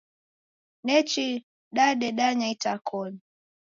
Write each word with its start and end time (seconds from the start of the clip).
Nechi 0.85 1.27
dadedanya 1.75 2.47
itakoni. 2.53 3.19